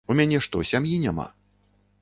У 0.13 0.15
мяне 0.19 0.39
што, 0.45 0.63
сям'і 0.71 0.97
няма? 1.05 1.27